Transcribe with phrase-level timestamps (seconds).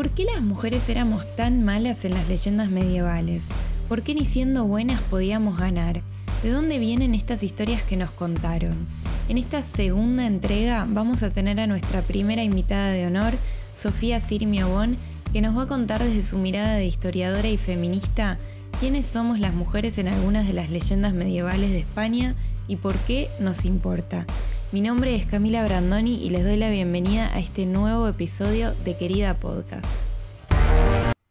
[0.00, 3.42] ¿Por qué las mujeres éramos tan malas en las leyendas medievales?
[3.86, 6.00] ¿Por qué ni siendo buenas podíamos ganar?
[6.42, 8.86] ¿De dónde vienen estas historias que nos contaron?
[9.28, 13.34] En esta segunda entrega vamos a tener a nuestra primera invitada de honor,
[13.74, 14.96] Sofía Sirmio Bon,
[15.34, 18.38] que nos va a contar desde su mirada de historiadora y feminista
[18.80, 22.36] quiénes somos las mujeres en algunas de las leyendas medievales de España
[22.68, 24.24] y por qué nos importa.
[24.72, 28.96] Mi nombre es Camila Brandoni y les doy la bienvenida a este nuevo episodio de
[28.96, 29.84] Querida Podcast.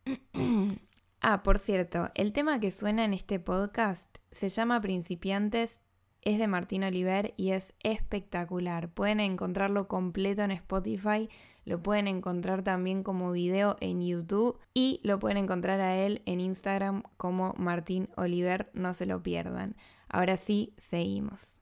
[1.21, 5.79] ah, por cierto, el tema que suena en este podcast se llama Principiantes,
[6.21, 8.89] es de Martín Oliver y es espectacular.
[8.89, 11.29] Pueden encontrarlo completo en Spotify,
[11.63, 16.41] lo pueden encontrar también como video en YouTube y lo pueden encontrar a él en
[16.41, 19.77] Instagram como Martín Oliver, no se lo pierdan.
[20.09, 21.57] Ahora sí, seguimos.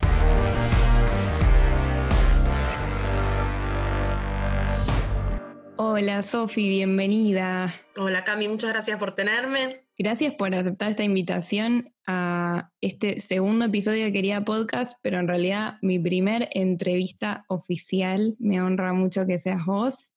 [5.80, 7.72] Hola Sofi, bienvenida.
[7.96, 9.84] Hola Cami, muchas gracias por tenerme.
[9.96, 15.78] Gracias por aceptar esta invitación a este segundo episodio de Querida Podcast, pero en realidad
[15.84, 18.36] mi primer entrevista oficial.
[18.40, 20.14] Me honra mucho que seas vos.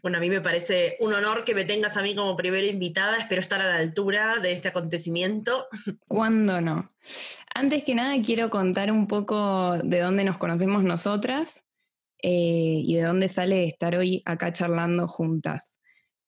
[0.00, 3.18] Bueno, a mí me parece un honor que me tengas a mí como primera invitada.
[3.18, 5.66] Espero estar a la altura de este acontecimiento.
[6.08, 6.90] ¿Cuándo no?
[7.54, 11.64] Antes que nada, quiero contar un poco de dónde nos conocemos nosotras
[12.22, 15.78] eh, y de dónde sale estar hoy acá charlando juntas.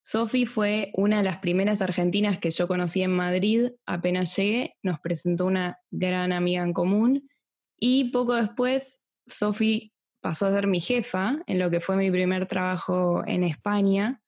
[0.03, 5.01] Sofi fue una de las primeras argentinas que yo conocí en Madrid, apenas llegué, nos
[5.01, 7.31] presentó una gran amiga en común.
[7.79, 12.47] Y poco después Sofi pasó a ser mi jefa en lo que fue mi primer
[12.47, 14.21] trabajo en España,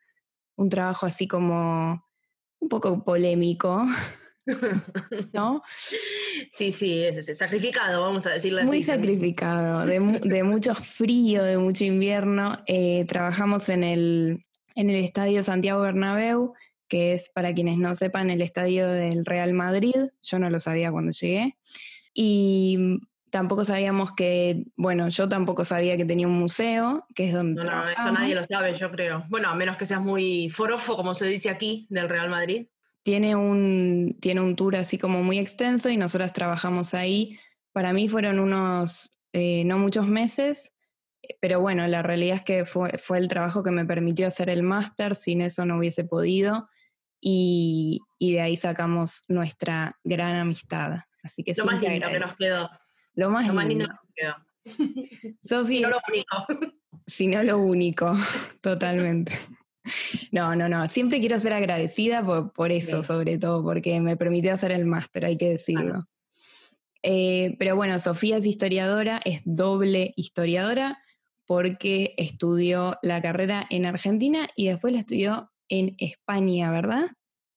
[0.57, 2.03] un trabajo así como
[2.59, 3.85] un poco polémico,
[5.33, 5.63] ¿no?
[6.51, 8.69] Sí, sí, es, sacrificado, vamos a decirlo así.
[8.69, 10.01] Muy sacrificado, de,
[10.43, 12.59] mucho frío, de mucho invierno.
[12.67, 16.55] Eh, trabajamos en el, en el Estadio Santiago Bernabéu,
[16.89, 19.97] que es, para quienes no sepan, el estadio del Real Madrid.
[20.23, 21.57] Yo no lo sabía cuando llegué.
[22.15, 27.65] Y tampoco sabíamos que, bueno, yo tampoco sabía que tenía un museo, que es donde...
[27.65, 29.25] No, no, eso nadie lo sabe, yo creo.
[29.29, 32.69] Bueno, a menos que seas muy forofo, como se dice aquí, del Real Madrid
[33.07, 37.39] tiene un, tiene un tour así como muy extenso y nosotras trabajamos ahí.
[37.71, 40.75] Para mí fueron unos, eh, no muchos meses,
[41.41, 44.65] pero bueno, la realidad es que fue, fue el trabajo que me permitió hacer el
[44.65, 46.69] máster, sin eso no hubiese podido
[47.21, 50.99] y, de ahí sacamos nuestra gran amistad.
[51.23, 52.71] Así que lo más lindo que nos quedó.
[53.15, 53.87] Lo más, lindo.
[54.17, 54.35] que nos
[55.45, 55.67] quedó.
[55.69, 56.47] si no lo único.
[57.07, 58.17] Si no lo único,
[58.61, 59.33] totalmente.
[60.33, 60.89] No, no, no.
[60.89, 65.37] Siempre quiero ser agradecida por, eso, sobre todo, porque me permitió hacer el máster, hay
[65.37, 66.07] que decirlo.
[67.03, 70.99] Eh, pero bueno, Sofía es historiadora, es doble historiadora,
[71.47, 77.07] porque estudió la carrera en Argentina y después la estudió en España, ¿verdad?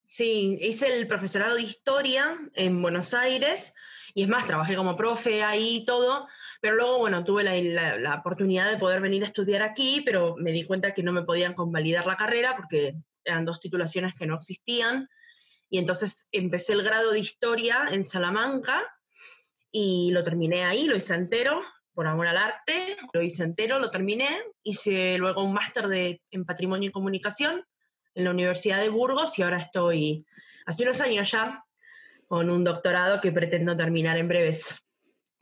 [0.06, 3.73] Sí, hice el profesorado de historia en Buenos Aires
[4.13, 6.27] y es más, trabajé como profe ahí y todo,
[6.61, 10.63] pero luego, bueno, tuve la, oportunidad de poder venir a estudiar aquí, pero me di
[10.63, 15.07] cuenta que no me podían convalidar la carrera porque eran dos titulaciones que no existían.
[15.69, 18.81] Y entonces empecé el grado de historia en Salamanca
[19.71, 21.61] y lo terminé ahí, lo hice entero,
[21.93, 26.89] por amor al arte, lo hice entero, lo terminé, hice luego un máster en patrimonio
[26.89, 27.63] y comunicación
[28.15, 30.25] en la Universidad de Burgos y ahora estoy,
[30.65, 31.63] hace unos años ya,
[32.29, 34.75] con un doctorado que pretendo terminar en breves.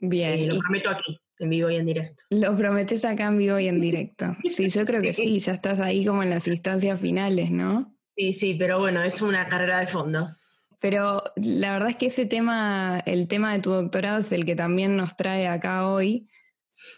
[0.00, 0.32] Bien.
[0.32, 2.22] Eh, lo prometo aquí, en vivo y en directo.
[2.30, 4.34] Lo prometes acá en vivo y en directo.
[4.56, 7.94] Sí, yo creo que sí, ya estás ahí como en las instancias finales, ¿no?
[8.16, 10.28] Sí, sí, pero bueno, es una carrera de fondo.
[10.80, 14.56] Pero la verdad es que ese tema, el tema de tu doctorado es el que
[14.56, 16.26] también nos trae acá hoy,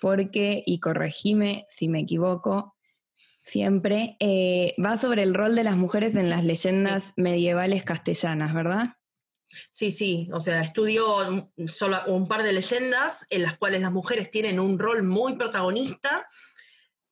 [0.00, 2.76] porque, y corregime si me equivoco,
[3.42, 8.90] siempre, eh, va sobre el rol de las mujeres en las leyendas medievales castellanas, ¿verdad?
[9.70, 14.30] Sí, sí, o sea, estudio solo un par de leyendas en las cuales las mujeres
[14.30, 16.26] tienen un rol muy protagonista,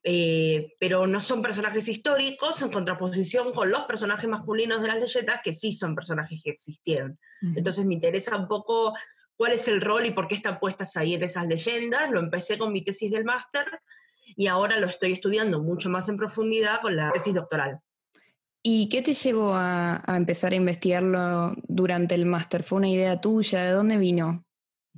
[0.04, 5.40] eh, pero no son personajes históricos en contraposición con los personajes masculinos de las leyendas
[5.42, 7.18] que sí son personajes que existieron.
[7.56, 8.94] Entonces me interesa un poco
[9.36, 12.10] cuál es el rol y por qué están puestas ahí en esas leyendas.
[12.10, 13.66] Lo empecé con mi tesis del máster
[14.36, 17.80] y ahora lo estoy estudiando mucho más en profundidad con la tesis doctoral.
[18.62, 22.62] ¿Y qué te llevó a, empezar a investigarlo durante el máster?
[22.62, 23.62] ¿Fue una idea tuya?
[23.62, 24.44] ¿De dónde vino?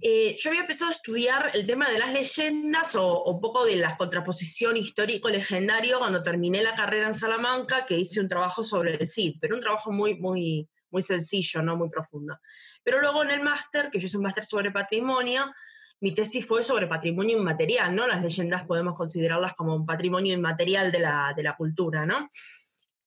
[0.01, 3.77] Eh, yo había empezado a estudiar el tema de las leyendas o un poco de
[3.77, 9.07] la contraposición histórico-legendario cuando terminé la carrera en Salamanca, que hice un trabajo sobre el
[9.07, 12.39] Cid, pero un trabajo muy, muy, muy sencillo, no muy profundo.
[12.83, 15.53] Pero luego en el máster, que yo hice un máster sobre patrimonio,
[16.01, 18.07] mi tesis fue sobre patrimonio inmaterial, ¿no?
[18.07, 22.27] Las leyendas podemos considerarlas como un patrimonio inmaterial de la, de la cultura, ¿no?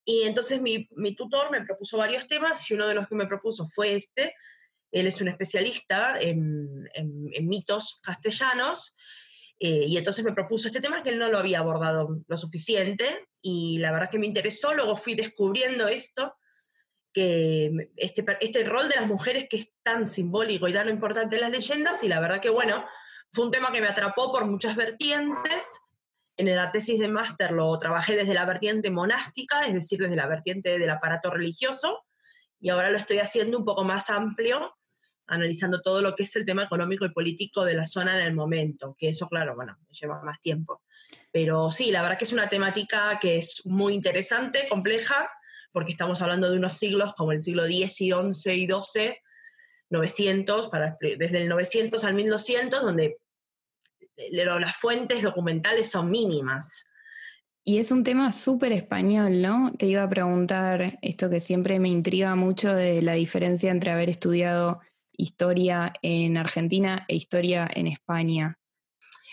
[0.06, 3.66] Y entonces mi, tutor me propuso varios temas y uno de los que me propuso
[3.66, 4.36] fue este.
[4.92, 6.90] Él es un especialista en,
[7.42, 8.96] mitos castellanos
[9.60, 13.28] eh, y entonces me propuso este tema que él no lo había abordado lo suficiente
[13.42, 14.74] y la verdad que me interesó.
[14.74, 16.36] Luego fui descubriendo esto,
[17.14, 21.42] que este, este rol de las mujeres que es tan simbólico y tan importante en
[21.42, 22.86] las leyendas y la verdad que bueno,
[23.32, 25.80] fue un tema que me atrapó por muchas vertientes
[26.38, 30.28] en la tesis de máster lo trabajé desde la vertiente monástica, es decir, desde la
[30.28, 32.04] vertiente del aparato religioso,
[32.60, 34.76] y ahora lo estoy haciendo un poco más amplio,
[35.28, 38.34] analizando todo lo que es el tema económico y político de la zona en el
[38.34, 40.82] momento, que eso, claro, bueno, lleva más tiempo.
[41.32, 45.30] Pero sí, la verdad que es una temática que es muy interesante, compleja,
[45.72, 49.18] porque estamos hablando de unos siglos como el siglo X y XI y XII,
[49.90, 53.18] 900, para, desde el 900 al 1200, donde
[54.18, 56.86] las fuentes documentales son mínimas.
[57.66, 59.72] Y es un tema súper español, ¿no?
[59.78, 64.10] Te iba a preguntar esto que siempre me intriga mucho de la diferencia entre haber
[64.10, 64.82] estudiado
[65.16, 68.60] historia en Argentina e historia en España.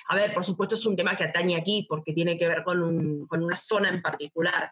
[0.08, 3.26] A ver, por supuesto es un tema que atañe aquí porque tiene que ver con,
[3.26, 4.70] con una zona en particular.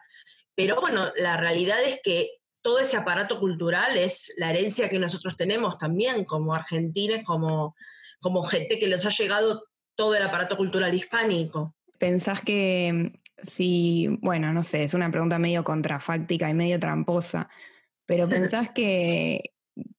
[0.55, 5.35] Pero bueno, la realidad es que todo ese aparato cultural es la herencia que nosotros
[5.37, 7.75] tenemos también como argentines, como,
[8.19, 9.63] como gente que les ha llegado
[9.99, 11.75] todo el aparato cultural hispánico.
[11.97, 17.49] ¿Pensás que mm, si, bueno, no sé, es una pregunta medio contrafáctica y medio tramposa,
[18.05, 19.51] pero pensás que,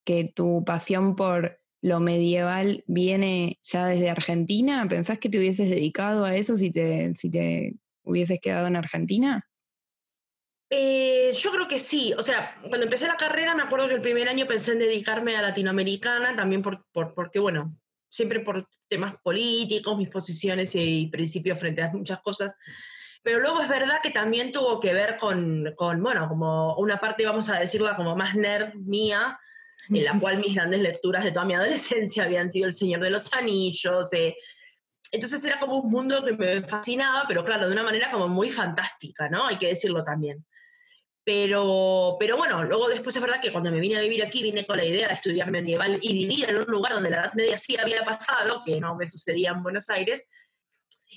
[0.03, 4.87] que tu pasión por lo medieval viene ya desde Argentina?
[4.89, 9.47] ¿Pensás que te hubieses dedicado a eso si te, si te hubieses quedado en Argentina?
[10.71, 12.15] Eh, yo creo que sí.
[12.17, 15.37] O sea, cuando empecé la carrera me acuerdo que el primer año pensé en dedicarme
[15.37, 17.69] a latinoamericana, también por, por, porque, bueno,
[18.11, 22.55] siempre por temas políticos, mis posiciones y principios frente a muchas cosas.
[23.23, 27.25] Pero luego es verdad que también tuvo que ver con, con, bueno, como una parte,
[27.25, 29.39] vamos a decirla, como más nerd mía,
[29.89, 33.11] en la cual mis grandes lecturas de toda mi adolescencia habían sido El Señor de
[33.11, 34.13] los Anillos.
[34.13, 34.35] Eh.
[35.13, 38.51] Entonces era como un mundo que me fascinaba, pero claro, de una manera como muy
[38.51, 39.47] fantástica, ¿no?
[39.47, 40.45] Hay que decirlo también.
[41.25, 44.67] Pero, pero bueno, luego después es verdad que cuando me vine a vivir aquí vine
[44.67, 47.59] con la idea de estudiar medieval y vivir en un lugar donde la Edad Media
[47.59, 50.25] sí había pasado, que no me sucedía en Buenos Aires.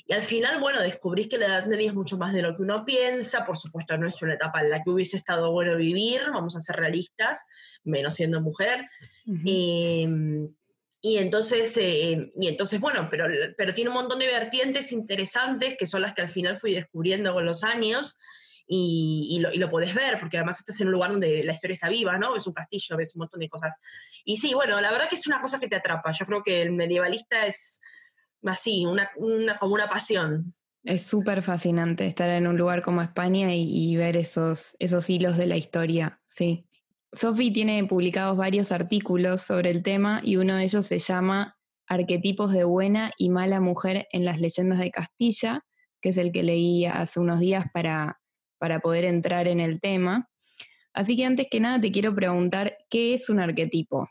[0.06, 2.64] Y al final, bueno, descubrí que la Edad Media es mucho más de lo que
[2.64, 3.46] uno piensa.
[3.46, 6.60] Por supuesto, no es una etapa en la que hubiese estado bueno vivir, vamos a
[6.60, 7.46] ser realistas,
[7.86, 8.86] menos siendo mujer.
[9.26, 10.54] Em,
[11.02, 13.28] y entonces, eh, y entonces bueno, pero,
[13.58, 17.34] pero tiene un montón de vertientes interesantes que son las que al final fui descubriendo
[17.34, 18.18] con los años
[18.76, 21.90] y, lo, y, lo, ver, porque además estás en un lugar donde la historia está
[21.90, 22.34] viva, ¿no?
[22.34, 23.76] Ves un castillo, ves un montón de cosas.
[24.26, 26.12] Y sí, bueno, la verdad que es una cosa que te atrapa.
[26.12, 27.82] Yo creo que el medievalista es
[28.44, 30.54] así, una, una como una pasión.
[30.84, 35.48] Es súper fascinante estar en un lugar como España y, ver esos, esos hilos de
[35.48, 36.68] la historia, sí.
[37.14, 42.52] Sophie tiene publicados varios artículos sobre el tema y uno de ellos se llama Arquetipos
[42.52, 45.64] de buena y mala mujer en las leyendas de Castilla,
[46.02, 48.20] que es el que leí hace unos días para,
[48.64, 50.30] para poder entrar en el tema.
[50.94, 54.10] Así que antes que nada te quiero preguntar, ¿qué es un arquetipo?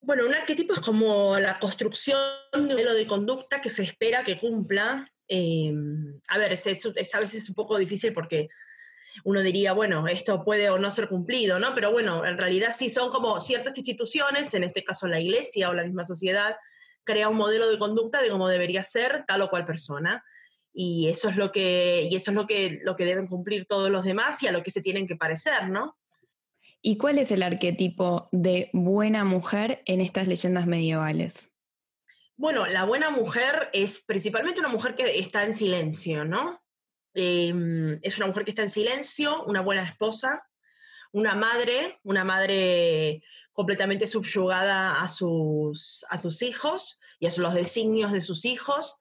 [0.00, 2.18] Bueno, un arquetipo es como la construcción
[2.52, 5.08] de un modelo de conducta que se espera que cumpla.
[5.28, 8.48] Em, a ver, es, a veces un poco difícil porque
[9.22, 11.72] uno diría, bueno, esto puede o no ser cumplido, ¿no?
[11.72, 15.74] Pero bueno, en realidad sí son como ciertas instituciones, en este caso la iglesia o
[15.74, 16.56] la misma sociedad,
[17.04, 20.24] crea un modelo de conducta de cómo debería ser tal o cual persona
[20.76, 23.90] y eso es lo que, y eso es lo que, lo que deben cumplir todos
[23.90, 25.96] los demás y a lo que se tienen que parecer, ¿no?
[26.82, 31.52] ¿Y cuál es el arquetipo de buena mujer en estas leyendas medievales?
[32.36, 36.60] Bueno, la buena mujer es principalmente una mujer que está en silencio, ¿no?
[37.14, 40.44] Em, es una mujer que está en silencio, una buena esposa,
[41.12, 48.10] una madre, una madre completamente subyugada a sus, a sus hijos y a los designios
[48.10, 48.98] de sus hijos,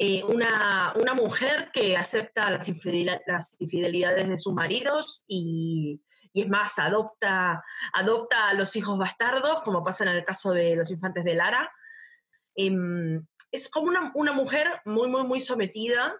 [0.00, 6.00] eh, una, una, mujer que acepta las, infidelidades de sus maridos y,
[6.32, 10.76] y, es más, adopta, adopta a los hijos bastardos, como pasa en el caso de
[10.76, 11.72] los infantes de Lara.
[12.54, 16.14] Em, es como una, una, mujer muy, muy, muy sometida,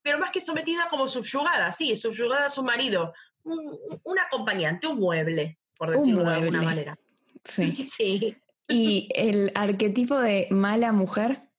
[0.00, 4.98] pero más que sometida, como subyugada, sí, subyugada a su marido, un, un acompañante, un
[4.98, 6.98] mueble, por decirlo de alguna manera.
[7.44, 7.72] Sí.
[7.84, 8.38] sí.
[8.68, 11.51] ¿Y el arquetipo de mala mujer?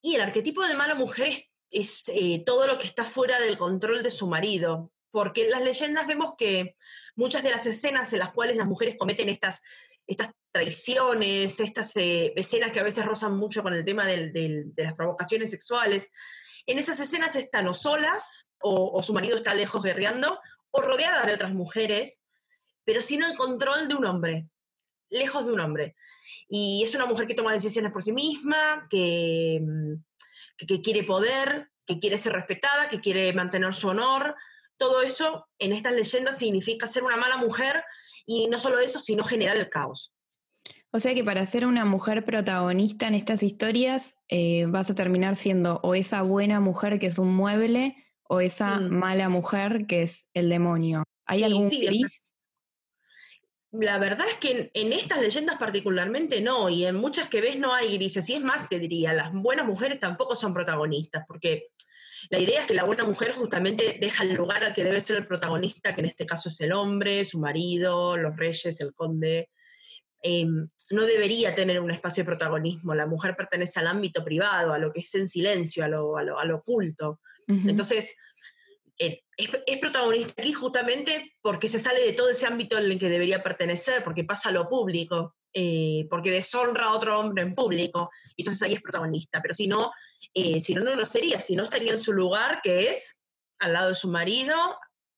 [0.00, 4.02] Y el arquetipo de mala mujer es, eh, todo lo que está fuera del control
[4.02, 6.76] de su marido, porque en las leyendas vemos que
[7.16, 9.62] muchas de las escenas en las cuales las mujeres cometen estas,
[10.06, 14.94] estas traiciones, estas eh, escenas que a veces rozan mucho con el tema de las
[14.94, 16.10] provocaciones sexuales,
[16.68, 20.38] en esas escenas están o solas, o, su marido está lejos guerreando,
[20.70, 22.20] o rodeada de otras mujeres,
[22.84, 24.48] pero sin el control de un hombre,
[25.08, 25.96] lejos de un hombre.
[26.48, 29.60] Y es una mujer que toma decisiones por sí misma, que,
[30.56, 34.34] que quiere poder, que quiere ser respetada, que quiere mantener su honor.
[34.76, 37.84] Todo eso en estas leyendas significa ser una mala mujer
[38.26, 40.14] y no solo eso, sino generar el caos.
[40.90, 45.36] O sea que para ser una mujer protagonista en estas historias eh, vas a terminar
[45.36, 48.88] siendo o esa buena mujer que es un mueble o esa mm.
[48.88, 51.04] mala mujer que es el demonio.
[51.26, 52.27] ¿Hay algún gris?
[53.72, 57.74] La verdad es que en, estas leyendas particularmente no, y en muchas que ves no
[57.74, 58.28] hay grises.
[58.30, 61.68] Y es más, te diría, las buenas mujeres tampoco son protagonistas, porque
[62.30, 65.16] la idea es que la buena mujer justamente deja el lugar al que debe ser
[65.18, 69.50] el protagonista, que en este caso es el hombre, su marido, los reyes, el conde.
[70.22, 72.94] Em, no debería tener un espacio de protagonismo.
[72.94, 76.54] La mujer pertenece al ámbito privado, a lo que es en silencio, a lo, a
[76.54, 77.20] oculto.
[77.46, 78.14] Entonces,
[78.98, 83.08] eh, es, protagonista aquí justamente porque se sale de todo ese ámbito en el que
[83.08, 88.10] debería pertenecer, porque pasa a lo público, eh, porque deshonra a otro hombre en público,
[88.36, 89.40] entonces ahí es protagonista.
[89.40, 89.92] Pero si no,
[90.34, 93.20] eh, si no, no lo sería, si no estaría en su lugar, que es
[93.60, 94.54] al lado de su marido,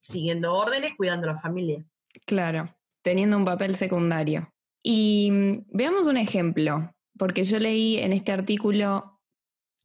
[0.02, 1.84] siguiendo órdenes, cuidando a la familia.
[2.26, 4.52] Claro, teniendo un papel secundario.
[4.82, 9.20] Y mm, veamos un ejemplo, porque yo leí en este artículo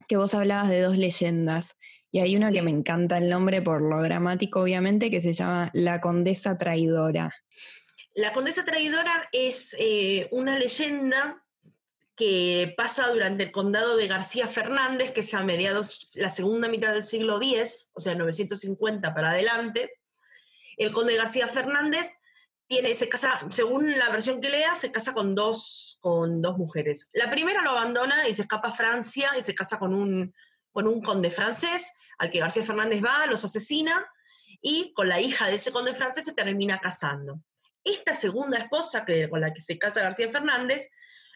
[0.08, 1.78] que vos hablabas de dos leyendas,
[2.16, 5.70] y hay una que me encanta el nombre por lo dramático, obviamente, que se llama
[5.74, 7.30] La Condesa Traidora.
[8.14, 11.44] La Condesa Traidora es eh, una leyenda
[12.16, 16.94] que pasa durante el condado de García Fernández, que es a mediados, la segunda mitad
[16.94, 19.92] del siglo X, o sea, 950 para adelante.
[20.78, 22.16] El conde García Fernández
[22.66, 27.10] tiene, se casa, según la versión que lea, se casa con dos, con dos mujeres.
[27.12, 30.34] La primera lo abandona y se escapa a Francia y se casa con un,
[30.75, 34.05] con un conde francés, al que García Fernández va, los asesina,
[34.62, 37.39] y con la hija de ese conde francés se termina casando.
[37.82, 40.89] Esta segunda esposa que, con la que se casa García Fernández,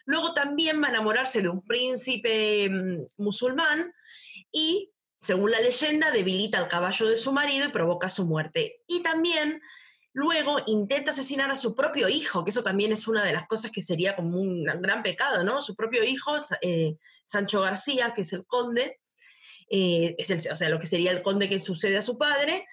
[0.04, 3.94] luego también va a enamorarse de un príncipe mm, musulmán
[4.52, 8.82] y, según la leyenda, debilita al caballo de su marido y provoca su muerte.
[8.86, 9.62] Y también
[10.12, 13.70] Luego intenta asesinar a su propio hijo, que eso también es una de las cosas
[13.70, 15.62] que sería como un gran pecado, ¿no?
[15.62, 18.98] Su propio hijo, eh, Sancho García, que es el conde,
[19.70, 22.66] eh, es el, o sea, lo que sería el conde que sucede a su padre,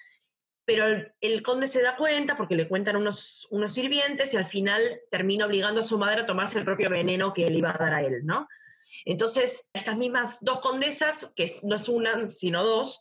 [0.64, 0.84] pero
[1.20, 5.46] el, conde se da cuenta porque le cuentan unos, unos sirvientes y al final termina
[5.46, 8.02] obligando a su madre a tomarse el propio veneno que le iba a dar a
[8.02, 8.48] él, ¿no?
[9.04, 13.00] Entonces, estas mismas dos condesas, que no es una, sino dos,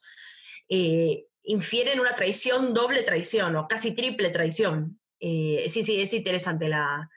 [0.69, 4.99] eh, infieren una traición, doble traición o casi triple traición.
[5.19, 7.09] Eh, sí, sí, es interesante la...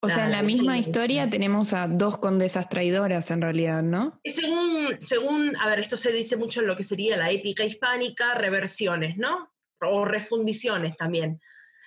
[0.00, 4.20] O sea, en la misma historia tenemos a dos condesas traidoras en realidad, ¿no?
[4.24, 8.34] Según, según, a ver, esto se dice mucho en lo que sería la épica hispánica,
[8.34, 9.52] reversiones, ¿no?
[9.80, 11.40] O refundiciones también.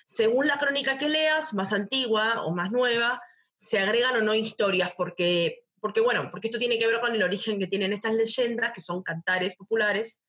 [0.05, 3.21] Según la crónica que leas, más antigua o más nueva,
[3.55, 7.21] se agregan o no historias, porque, porque bueno, porque esto tiene que ver con el
[7.21, 10.21] origen que tienen estas leyendas, que son cantares populares,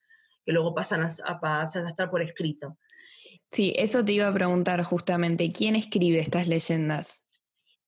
[0.45, 2.77] que luego pasan a, estar por escrito.
[3.51, 7.20] Sí, eso te iba a preguntar justamente, ¿quién escribe estas leyendas?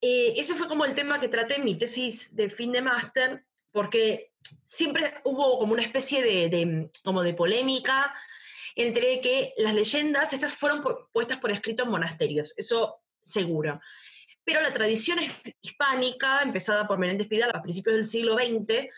[0.05, 3.47] Eh, ese fue como el tema que traté en mi tesis de fin de máster,
[3.71, 4.33] porque
[4.65, 8.13] siempre hubo como una especie de, como de polémica
[8.75, 10.83] entre que las leyendas, estas fueron
[11.13, 13.81] puestas por escrito en monasterios, eso seguro.
[14.45, 15.21] Pero la tradición
[15.61, 18.89] hispánica, empezada por Menéndez Pidal a principios del siglo XX,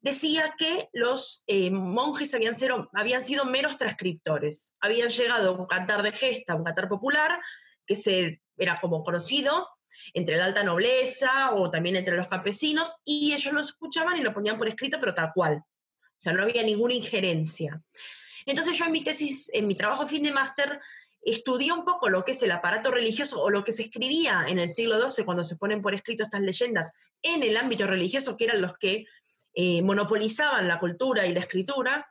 [0.00, 2.54] decía que los eh, monjes habían,
[2.94, 4.74] habían sido meros transcriptores.
[4.80, 7.38] Habían llegado a un cantar de gesta, un cantar popular,
[7.86, 9.68] que se, era como conocido
[10.12, 14.34] entre la alta nobleza o también entre los campesinos, y ellos lo escuchaban y lo
[14.34, 15.56] ponían por escrito, pero tal cual.
[15.56, 17.82] O sea, no había ninguna injerencia.
[18.46, 20.80] Entonces yo en mi tesis, en mi trabajo fin de máster,
[21.22, 24.58] estudié un poco lo que es el aparato religioso o lo que se escribía en
[24.58, 26.92] el siglo XII cuando se ponen por escrito estas leyendas
[27.22, 29.06] en el ámbito religioso, que eran los que
[29.54, 32.06] eh, monopolizaban la cultura y la escritura,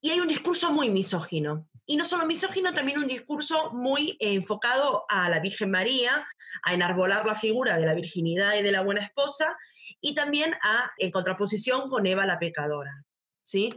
[0.00, 1.68] y hay un discurso muy misógino.
[1.92, 6.26] Y no solo misógino, también un discurso muy enfocado a la Virgen María,
[6.62, 9.54] a enarbolar la figura de la virginidad y de la buena esposa,
[10.00, 13.04] y también a, en contraposición con Eva la pecadora.
[13.44, 13.76] ¿sí?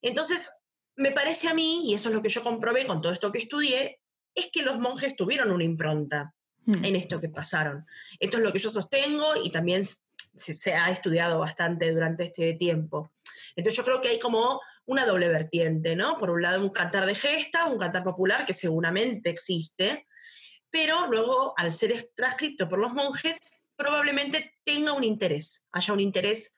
[0.00, 0.50] Entonces,
[0.96, 3.40] me parece a mí, y eso es lo que yo comprobé con todo esto que
[3.40, 4.00] estudié,
[4.34, 6.32] es que los monjes tuvieron una impronta
[6.64, 6.82] hmm.
[6.82, 7.84] en esto que pasaron.
[8.18, 9.84] Esto es lo que yo sostengo y también
[10.34, 13.12] se, ha estudiado bastante durante este tiempo.
[13.56, 16.16] Entonces yo creo que hay como una doble vertiente, ¿no?
[16.16, 20.06] Por un lado un cantar de gesta, un cantar popular que seguramente existe,
[20.70, 23.38] pero luego al ser transcripto por los monjes
[23.76, 26.54] probablemente tenga un interés, haya un interés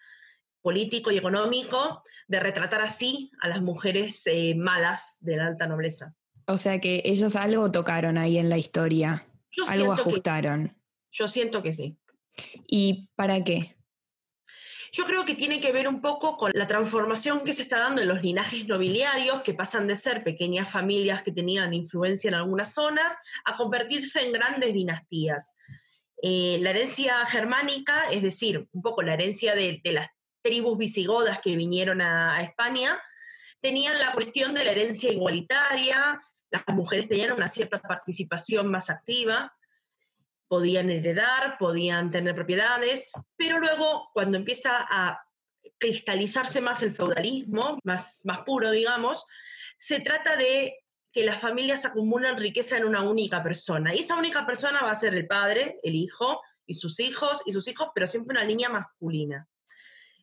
[0.61, 6.14] político y económico de retratar así a las mujeres eh, malas de la alta nobleza.
[6.47, 9.26] O sea que ellos algo tocaron ahí en la historia,
[9.69, 10.76] algo ajustaron.
[11.11, 11.97] yo siento que sí.
[12.67, 13.77] ¿Y para qué?
[14.95, 18.03] Yo creo que tiene que ver un poco con la transformación que se está dando
[18.03, 22.75] en los linajes nobiliarios, que pasan de ser pequeñas familias que tenían influencia en algunas
[22.75, 25.55] zonas a convertirse en grandes dinastías.
[26.23, 30.09] Eh, la herencia germánica, es decir, un poco la herencia de, las
[30.43, 33.01] tribus visigodas que vinieron a, España,
[33.62, 36.21] tenían la cuestión de la herencia igualitaria,
[36.51, 39.57] las mujeres tenían una cierta participación más activa,
[40.52, 45.18] podían heredar, podían tener propiedades, pero luego cuando empieza a
[45.78, 49.25] cristalizarse más el feudalismo, más, más puro, digamos,
[49.78, 50.76] se trata de
[51.11, 53.94] que las familias acumulan riqueza en una única persona.
[53.94, 57.52] Y esa única persona va a ser el padre, el hijo y sus hijos y
[57.52, 59.49] sus hijos, pero siempre una línea masculina.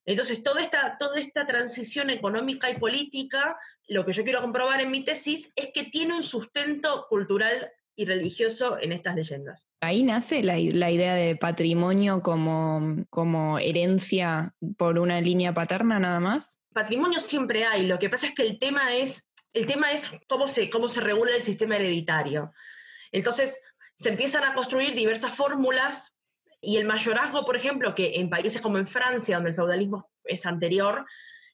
[0.06, 3.58] Entonces, toda esta, toda esta transición económica y política,
[3.88, 8.06] lo que yo quiero comprobar en mi tesis es que tiene un sustento cultural y
[8.06, 9.68] religioso en estas leyendas.
[9.82, 16.60] Ahí nace la, idea de patrimonio como, como herencia por una línea paterna nada más.
[16.74, 20.48] Patrimonio siempre hay, lo que pasa es que el tema es, el tema es cómo,
[20.48, 22.54] se, cómo se regula el sistema hereditario.
[23.12, 23.60] Entonces,
[23.98, 26.16] se empiezan a construir diversas fórmulas
[26.62, 30.46] y el mayorazgo, por ejemplo, que en países como en Francia, donde el feudalismo es
[30.46, 31.06] anterior,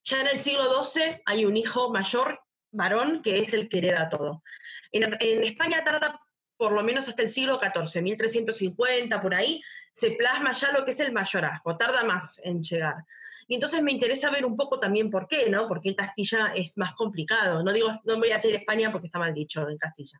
[0.03, 4.09] ya en el siglo XII hay un hijo mayor, varón, que es el que hereda
[4.09, 4.43] todo.
[4.91, 6.21] En, en España tarda
[6.57, 10.91] por lo menos hasta el siglo XIV, 1350, por ahí, se plasma ya lo que
[10.91, 12.95] es el mayorazgo, tarda más en llegar.
[13.47, 15.67] Y entonces me interesa ver un poco también por qué, ¿no?
[15.67, 17.63] Porque en Castilla es más complicado.
[17.63, 20.19] No digo, no voy a decir España porque está mal dicho en Castilla.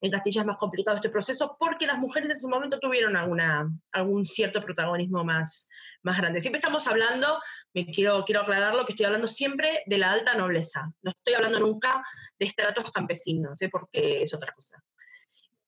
[0.00, 3.68] En Castilla es más complicado este proceso porque las mujeres en su momento tuvieron alguna,
[3.92, 5.68] algún cierto protagonismo más,
[6.02, 6.40] más grande.
[6.40, 7.38] Siempre estamos hablando,
[7.74, 10.90] me quiero, quiero aclararlo, que estoy hablando siempre de la alta nobleza.
[11.02, 12.02] No estoy hablando nunca
[12.38, 13.68] de estratos campesinos, ¿eh?
[13.68, 14.82] porque es otra cosa.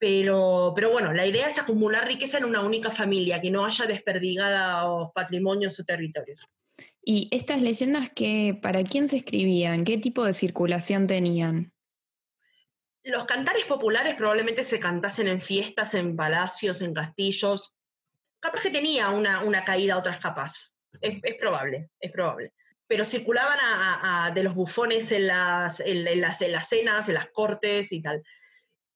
[0.03, 3.87] Pero, pero bueno, la idea es acumular riqueza en una única familia, que no haya
[3.87, 6.45] desperdigados patrimonios o territorios.
[7.05, 9.85] ¿Y estas leyendas que, para quién se escribían?
[9.85, 11.73] ¿Qué tipo de circulación tenían?
[13.05, 17.77] Los cantares populares probablemente se cantasen en fiestas, en palacios, en castillos.
[18.41, 20.75] Capaz que tenía una, una caída a otras capas.
[21.01, 22.55] Es, probable, es probable.
[22.89, 27.93] Pero circulaban de los bufones en las, en, las, en las cenas, en las cortes
[27.93, 28.21] y tal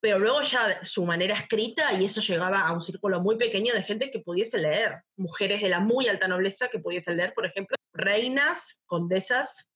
[0.07, 3.83] pero luego ya su manera escrita y eso llegaba a un círculo muy pequeño de
[3.83, 7.77] gente que pudiese leer, mujeres de la muy alta nobleza que pudiesen leer, por ejemplo,
[7.93, 9.69] reinas, condesas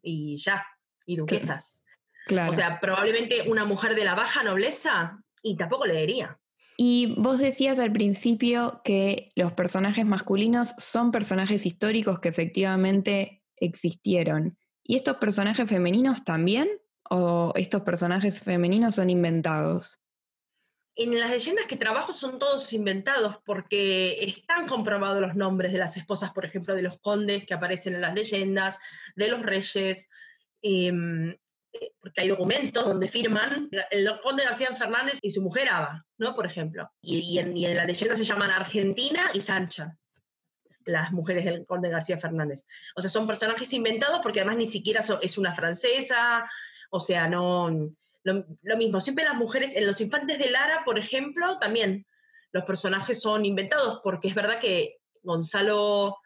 [0.00, 0.64] y ya,
[1.06, 1.82] y duquesas.
[2.48, 6.38] O sea, probablemente una mujer de la baja nobleza y tampoco leería.
[6.76, 14.56] Y vos decías al principio que los personajes masculinos son personajes históricos que efectivamente existieron.
[14.84, 16.68] ¿Y estos personajes femeninos también?
[17.10, 20.00] O estos personajes femeninos son inventados?
[20.94, 25.96] En las leyendas que trabajo son todos inventados porque están comprobados los nombres de las
[25.98, 28.78] esposas, por ejemplo, de los condes que aparecen en las leyendas,
[29.14, 30.08] de los reyes,
[30.62, 31.32] em,
[31.72, 36.34] eh, porque hay documentos donde firman el conde García Fernández y su mujer Ava, ¿no?
[36.34, 36.90] Por ejemplo.
[37.02, 39.98] Y, en, y en la leyenda se llaman Argentina y Sancha
[40.86, 42.64] las mujeres del conde García Fernández.
[42.94, 46.48] O sea, son personajes inventados porque además ni siquiera es una francesa,
[46.90, 47.70] o sea, no,
[48.26, 52.06] lo, mismo, siempre las mujeres, en los infantes de Lara, por ejemplo, también
[52.52, 56.18] los personajes son inventados, porque es verdad que Gonzalo,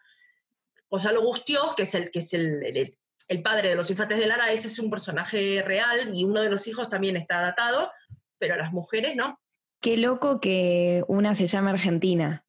[0.89, 2.95] Gonzalo Gustios, que es el, que es el,
[3.27, 6.49] el, padre de los infantes de Lara, ese es un personaje real y uno de
[6.49, 7.91] los hijos también está datado,
[8.37, 9.39] pero las mujeres no.
[9.79, 12.45] Qué loco que una se llame Argentina.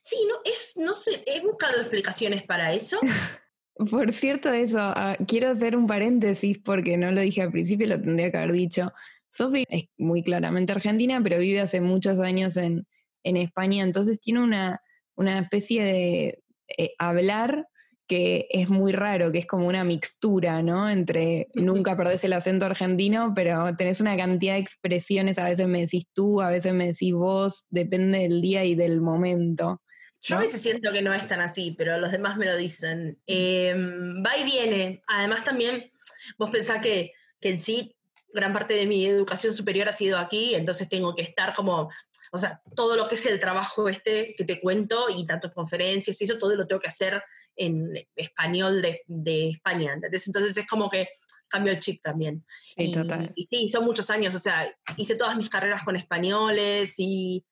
[0.00, 2.98] Sí, no, es, no sé, he buscado explicaciones para eso.
[3.76, 8.00] Por cierto, eso, ah, quiero hacer un paréntesis porque no lo dije al principio, lo
[8.00, 8.92] tendría que haber dicho.
[9.30, 12.86] Sofi es muy claramente argentina, pero vive hace muchos años en,
[13.24, 14.82] España, entonces tiene una,
[15.16, 16.42] una especie de
[16.76, 17.66] eh, hablar
[18.06, 20.90] que es muy raro, que es como una mixtura, ¿no?
[20.90, 25.80] Entre nunca perdés el acento argentino, pero tenés una cantidad de expresiones, a veces me
[25.80, 29.80] decís tú, a veces me decís vos, depende del día y del momento.
[30.24, 33.20] Yo a veces siento que no es tan así, pero los demás me lo dicen.
[33.26, 35.02] Em, va y viene.
[35.06, 35.92] Además también,
[36.38, 37.94] vos pensás que, que en sí
[38.32, 41.90] gran parte de mi educación superior ha sido aquí, entonces tengo que estar como,
[42.32, 46.20] o sea, todo lo que es el trabajo este que te cuento y tantas conferencias
[46.20, 47.22] y eso, todo lo tengo que hacer
[47.54, 49.92] en español de, de España.
[49.94, 51.10] Entonces es como que
[51.48, 52.44] cambio el chip también.
[52.76, 53.30] y, total.
[53.36, 57.44] y sí, son muchos años, o sea, hice todas mis carreras con españoles y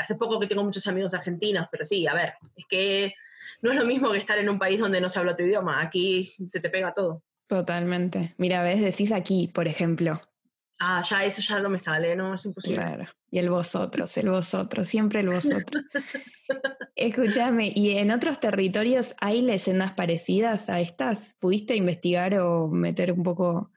[0.00, 3.14] hace poco que tengo muchos amigos argentinos, pero sí, a ver, es que
[3.62, 5.80] no es lo mismo que estar en un país donde no se habla tu idioma,
[5.80, 7.22] aquí se te pega todo.
[7.46, 8.34] Totalmente.
[8.38, 10.20] Mira, ves, decís aquí, por ejemplo.
[10.78, 12.76] Ah, ya eso ya no me sale, no, es imposible.
[12.76, 13.06] Claro.
[13.30, 15.84] Y el vosotros, el vosotros, siempre el vosotros.
[16.96, 21.36] Escúchame, ¿y en otros territorios hay leyendas parecidas a estas?
[21.38, 23.70] ¿Pudiste investigar o meter un poco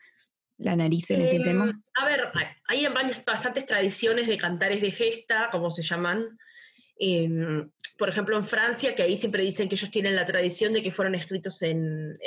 [0.64, 1.66] la nariz en ese tema?
[1.66, 2.32] Em, a ver,
[2.68, 2.88] hay
[3.26, 6.38] bastantes tradiciones de cantares de gesta, como se llaman.
[6.98, 10.82] Em, por ejemplo, en Francia, que ahí siempre dicen que ellos tienen la tradición de
[10.82, 12.18] que fueron escritos en,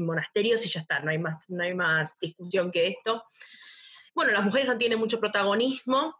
[0.00, 3.22] monasterios y ya está, no hay, más, no hay más discusión que esto.
[4.14, 6.16] Bueno, las mujeres no tienen mucho protagonismo,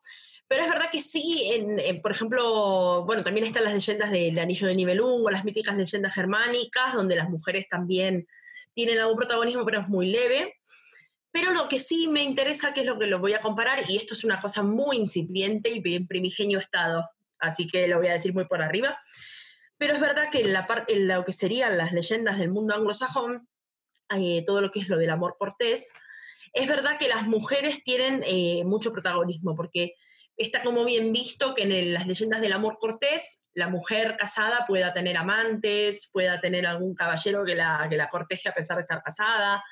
[0.48, 4.66] pero es verdad que sí, en, por ejemplo, bueno, también están las leyendas del Anillo
[4.66, 8.26] de Nibelungo, las míticas leyendas germánicas, donde las mujeres también
[8.74, 10.54] tienen algún protagonismo, pero es muy leve.
[11.36, 13.98] Pero lo que sí me interesa, que es lo que lo voy a comparar, y
[13.98, 18.14] esto es una cosa muy incipiente y en primigenio estado, así que lo voy a
[18.14, 18.98] decir muy por arriba,
[19.76, 23.46] pero es verdad que en, la en lo que serían las leyendas del mundo anglosajón,
[24.16, 25.92] eh, todo lo que es lo del amor cortés,
[26.54, 29.92] es verdad que las mujeres tienen eh, mucho protagonismo, porque
[30.38, 34.94] está como bien visto que en las leyendas del amor cortés, la mujer casada pueda
[34.94, 39.02] tener amantes, pueda tener algún caballero que la, que la corteje a pesar de estar
[39.02, 39.62] casada.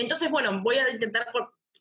[0.00, 1.26] Entonces, bueno, voy a intentar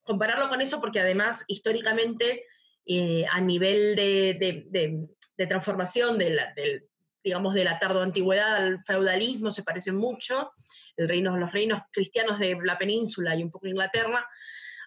[0.04, 2.46] compararlo con eso porque además históricamente
[2.86, 5.08] eh, a nivel de,
[5.48, 6.88] transformación de la, del,
[7.24, 10.52] digamos, de la tardo-antigüedad al feudalismo se parecen mucho,
[10.96, 14.28] el reino, los reinos cristianos de la península y un poco Inglaterra,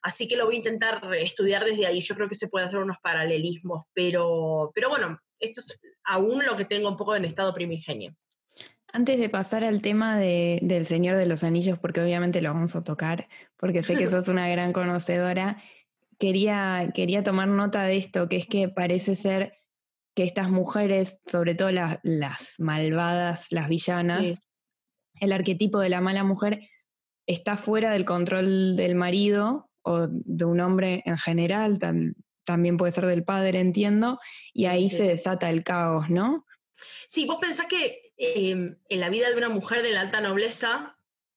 [0.03, 2.79] así que lo voy a intentar estudiar desde ahí, yo creo que se puede hacer
[2.79, 7.55] unos paralelismos, pero, pero bueno, esto es aún lo que tengo un poco en estado
[7.55, 8.17] primigenio.
[8.93, 12.83] Antes de pasar al tema del Señor de los Anillos, porque obviamente lo vamos a
[12.83, 15.63] tocar, porque sé que sos una gran conocedora,
[16.19, 19.59] quería, quería tomar nota de esto, que es que parece ser
[20.15, 24.43] que estas mujeres, sobre todo las, malvadas, las villanas,
[25.21, 26.69] el arquetipo de la mala mujer
[27.27, 31.79] está fuera del control del marido o de un hombre en general,
[32.45, 34.19] también puede ser del padre, entiendo,
[34.53, 36.45] y ahí se desata el caos, ¿no?
[37.09, 40.97] Sí, vos pensás que em, en la vida de una mujer de la alta nobleza,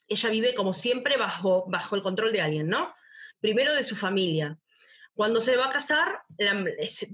[0.09, 2.93] ella vive como siempre bajo, bajo el control de alguien, ¿no?
[3.39, 4.57] Primero de su familia.
[5.15, 6.23] Cuando se va a casar,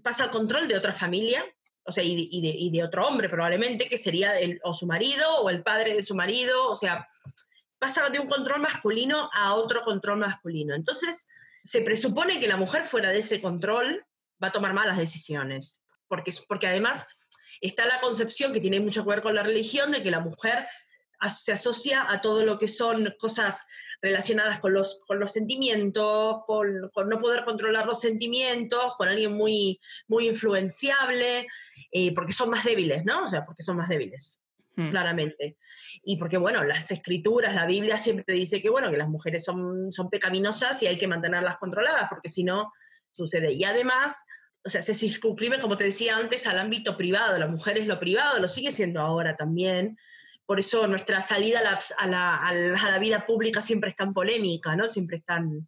[0.03, 1.45] pasa al control de otra familia,
[1.83, 5.63] o sea, y de, otro hombre probablemente, que sería el, o su marido o el
[5.63, 7.07] padre de su marido, o sea,
[7.77, 10.75] pasa de un control masculino a otro control masculino.
[10.75, 11.27] Entonces,
[11.63, 14.05] se presupone que la mujer fuera de ese control
[14.41, 17.05] va a tomar malas decisiones, porque, porque además
[17.61, 20.67] está la concepción que tiene mucho que ver con la religión de que la mujer
[21.29, 23.65] se asocia a todo lo que son cosas
[24.01, 29.79] relacionadas con los, con los sentimientos, con, no poder controlar los sentimientos, con alguien muy,
[30.07, 31.47] muy influenciable,
[31.91, 33.25] eh, porque son más débiles, ¿no?
[33.25, 34.39] O sea, porque son más débiles,
[34.77, 34.89] hmm.
[34.89, 35.57] claramente.
[36.03, 39.91] Y porque, bueno, las escrituras, la Biblia siempre dice que, bueno, que las mujeres son,
[39.91, 42.71] son pecaminosas y hay que mantenerlas controladas, porque si no,
[43.11, 43.51] sucede.
[43.51, 44.23] Y además,
[44.63, 47.37] o sea, se circunscribe, como te decía antes, al ámbito privado.
[47.37, 49.97] La mujer es lo privado, lo sigue siendo ahora también.
[50.45, 51.61] Por eso nuestra salida
[51.97, 54.87] a la, vida pública siempre es tan polémica, ¿no?
[54.87, 55.67] Siempre es tan,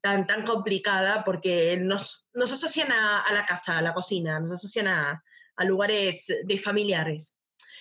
[0.00, 4.88] tan, tan complicada porque nos, nos asocian a, la casa, a la cocina, nos asocian
[4.88, 5.22] a,
[5.66, 7.34] lugares de familiares.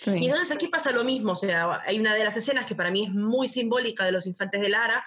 [0.05, 2.91] Y entonces aquí pasa lo mismo, o sea, hay una de las escenas que para
[2.91, 5.05] mí es muy simbólica de los infantes de Lara,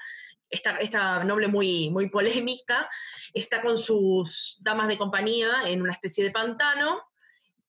[0.52, 2.88] esta, noble muy, muy polémica,
[3.32, 7.02] está con sus damas de compañía en una especie de pantano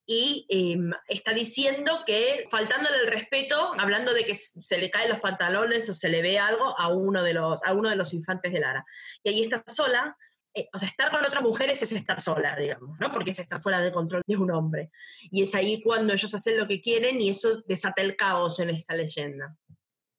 [0.05, 5.21] y em, está diciendo que, faltándole el respeto, hablando de que se le caen los
[5.21, 8.51] pantalones o se le ve algo a uno de los, a uno de los infantes
[8.51, 8.85] de Lara.
[9.23, 10.17] Y ahí está sola,
[10.53, 13.11] eh, o sea, estar con otras mujeres es estar sola, digamos, ¿no?
[13.11, 14.91] Porque es estar fuera de control de un hombre.
[15.31, 18.69] Y es ahí cuando ellos hacen lo que quieren y eso desata el caos en
[18.71, 19.55] esta leyenda.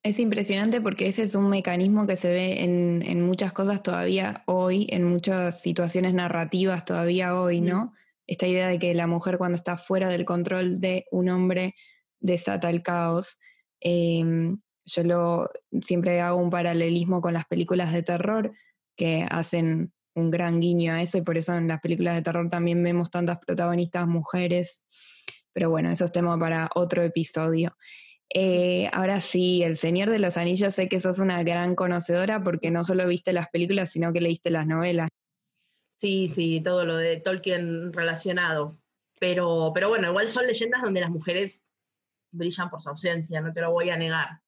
[0.04, 4.86] Es impresionante porque ese es un mecanismo que se ve en, muchas cosas todavía hoy,
[4.90, 7.94] en muchas situaciones narrativas todavía hoy, ¿no?
[8.26, 11.74] Esta idea de que la mujer cuando está fuera del control de un hombre
[12.20, 13.38] desata el caos.
[13.80, 15.50] Em, yo lo,
[15.82, 18.52] siempre hago un paralelismo con las películas de terror
[18.96, 22.50] que hacen un gran guiño a eso y por eso en las películas de terror
[22.50, 24.84] también vemos tantas protagonistas mujeres.
[25.54, 27.74] Pero bueno, eso es tema para otro episodio.
[28.30, 32.70] Eh, ahora sí, El Señor de los Anillos, sé que sos una gran conocedora porque
[32.70, 35.08] no solo viste las películas, sino que leíste las novelas.
[35.92, 38.78] Sí, sí, todo lo de Tolkien relacionado.
[39.20, 41.62] Pero, pero bueno, igual son leyendas donde las mujeres
[42.30, 44.40] brillan por su ausencia, no te lo voy a negar.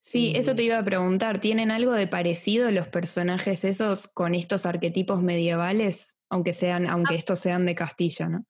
[0.00, 4.64] Sí, eso te iba a preguntar, ¿tienen algo de parecido los personajes esos con estos
[4.64, 7.18] arquetipos medievales, aunque sean, aunque ah.
[7.18, 8.46] estos sean de Castilla, ¿no?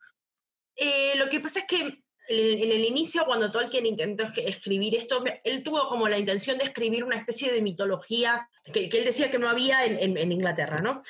[0.76, 1.99] Eh, lo que pasa es que
[2.30, 7.02] en el inicio, cuando Tolkien intentó escribir esto, él tuvo como la intención de escribir
[7.02, 11.02] una especie de mitología que, él decía que no había en, Inglaterra, ¿no?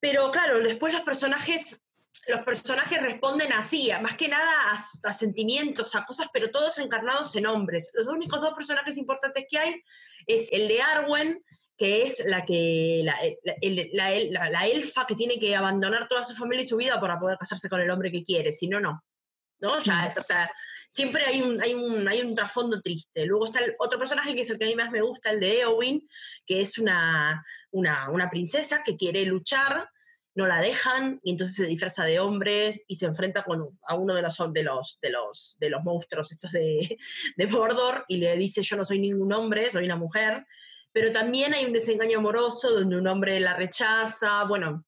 [0.00, 1.82] Pero claro, después los personajes
[2.28, 7.46] los personajes responden así, más que nada a, sentimientos, a cosas, pero todos encarnados en
[7.46, 7.92] hombres.
[7.94, 9.82] Los únicos dos personajes importantes que hay
[10.26, 11.44] es el de Arwen,
[11.76, 16.78] que es la que la, elfa que tiene que abandonar toda su familia y su
[16.78, 19.04] vida para poder casarse con el hombre que quiere, si no, no.
[19.60, 19.78] ¿No?
[19.80, 20.50] Ya, o sea,
[20.90, 23.26] siempre hay un, hay, un, hay un trasfondo triste.
[23.26, 25.40] Luego está el otro personaje que es el que a mí más me gusta, el
[25.40, 26.08] de Eowyn,
[26.46, 29.88] que es una, una, una princesa que quiere luchar,
[30.34, 34.14] no la dejan, y entonces se disfraza de hombre y se enfrenta con, a uno
[34.14, 36.98] de los, de, los, de, los, de los monstruos estos de,
[37.36, 40.46] de Mordor y le dice, yo no soy ningún hombre, soy una mujer.
[40.92, 44.84] Pero también hay un desengaño amoroso donde un hombre la rechaza, bueno,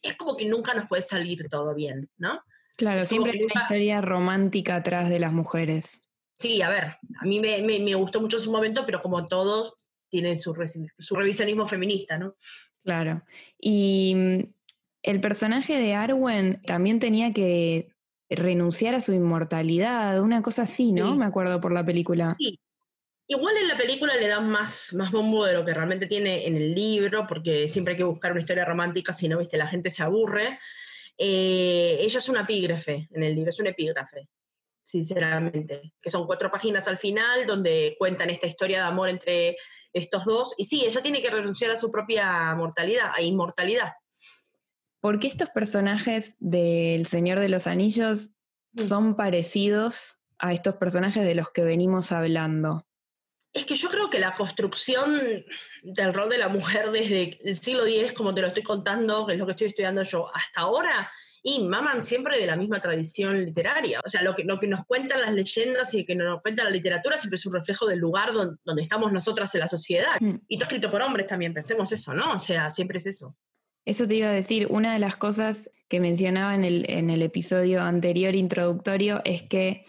[0.00, 2.42] es como que nunca nos puede salir todo bien, ¿no?
[2.76, 6.00] Claro, siempre hay una historia romántica atrás de las mujeres.
[6.36, 9.74] Sí, a ver, a mí me, gustó mucho su momento, pero como todos,
[10.08, 10.54] tienen su,
[10.98, 12.34] su revisionismo feminista, ¿no?
[12.82, 13.22] Claro.
[13.58, 14.38] Y mm,
[15.02, 17.88] el personaje de Arwen también tenía que
[18.28, 21.14] renunciar a su inmortalidad, una cosa así, ¿no?
[21.14, 22.36] Me acuerdo por la película.
[22.38, 22.58] Sí.
[23.26, 26.56] Igual en la película le dan más, más bombo de lo que realmente tiene en
[26.56, 29.90] el libro, porque siempre hay que buscar una historia romántica, si no, viste, la gente
[29.90, 30.58] se aburre.
[31.16, 34.28] Eh, ella es una epígrafe en el libro, es un epígrafe,
[34.82, 39.56] sinceramente, que son cuatro páginas al final donde cuentan esta historia de amor entre
[39.92, 40.54] estos dos.
[40.58, 43.92] Y sí, ella tiene que renunciar a su propia mortalidad, a inmortalidad.
[45.00, 48.30] ¿Por qué estos personajes del Señor de los Anillos
[48.72, 48.80] mm.
[48.80, 52.86] son parecidos a estos personajes de los que venimos hablando?
[53.54, 55.44] Es que yo creo que la construcción
[55.82, 59.34] del rol de la mujer desde el siglo X, como te lo estoy contando, que
[59.34, 61.08] es lo que estoy estudiando yo, hasta ahora,
[61.46, 64.00] y maman siempre de la misma tradición literaria.
[64.04, 66.70] O sea, lo que, lo que nos cuentan las leyendas y que nos cuenta la
[66.70, 70.18] literatura siempre es un reflejo del lugar donde, estamos nosotras en la sociedad.
[70.20, 70.36] Mm.
[70.48, 72.32] Y todo escrito por hombres también, pensemos eso, ¿no?
[72.32, 73.36] O sea, siempre es eso.
[73.84, 77.20] Eso te iba a decir, una de las cosas que mencionaba en el, en el
[77.20, 79.84] episodio anterior introductorio es que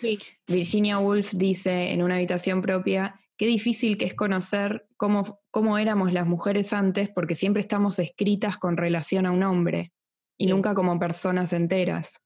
[0.45, 6.13] Virginia Woolf dice en una habitación propia qué difícil que es conocer cómo, cómo éramos
[6.13, 9.91] las mujeres antes, porque siempre estamos escritas con relación a un hombre
[10.37, 12.21] y nunca como personas enteras.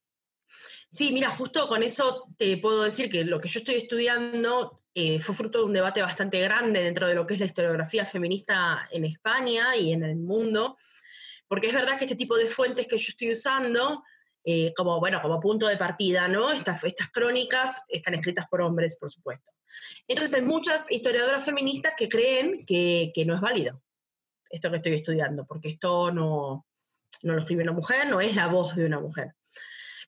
[0.89, 5.22] Sí, mira, justo con eso te puedo decir que lo que yo estoy estudiando eh,
[5.22, 8.88] fue fruto de un debate bastante grande dentro de lo que es la historiografía feminista
[8.91, 10.78] en España y en el mundo,
[11.48, 14.04] porque es verdad que este tipo de fuentes que yo estoy usando,
[14.43, 16.52] eh, como, bueno, como punto de partida, ¿no?
[16.52, 19.52] Estas, estas crónicas están escritas por hombres, por supuesto.
[20.08, 23.82] Entonces hay muchas historiadoras feministas que creen que, no es válido
[24.50, 26.66] esto que estoy estudiando, porque esto no,
[27.22, 29.36] no lo escribe una mujer, no es la voz de una mujer.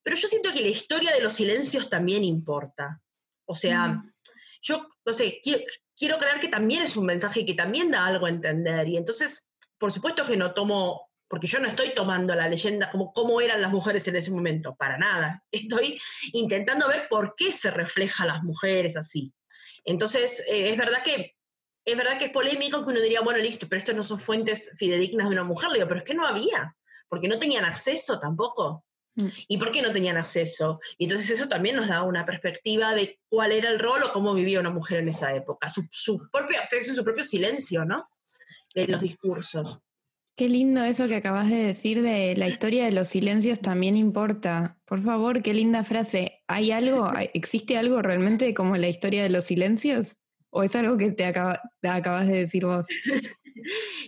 [0.04, 3.02] Pero yo siento que la historia de los silencios también importa.
[3.45, 4.13] O sea, mm.
[4.62, 8.30] yo, no sé, quiero, creer que también es un mensaje que también da algo a
[8.30, 8.88] entender.
[8.88, 9.47] Y entonces,
[9.78, 13.62] por supuesto que no tomo, porque yo no estoy tomando la leyenda como cómo eran
[13.62, 15.43] las mujeres en ese momento, para nada.
[15.52, 16.00] Estoy
[16.34, 19.32] intentando ver por qué se refleja a las mujeres así.
[19.85, 21.35] Entonces, eh, es verdad que
[21.83, 24.71] es verdad que es polémico que uno diría, bueno, listo, pero esto no son fuentes
[24.77, 25.69] fidedignas de una mujer.
[25.69, 26.75] Le digo, pero es que no había,
[27.09, 28.85] porque no tenían acceso tampoco.
[29.15, 29.27] Mm.
[29.47, 30.79] ¿Y por qué no tenían acceso?
[30.97, 34.33] Y entonces eso también nos da una perspectiva de cuál era el rol o cómo
[34.33, 38.07] vivía una mujer en esa época, su, su propio acceso y su propio silencio, ¿no?
[38.73, 39.79] En los discursos.
[40.35, 44.77] Qué lindo eso que acabas de decir de la historia de los silencios también importa.
[44.85, 46.41] Por favor, qué linda frase.
[46.47, 50.17] ¿Hay algo, existe algo realmente como la historia de los silencios?
[50.49, 52.87] ¿O es algo que te, acabas de decir vos?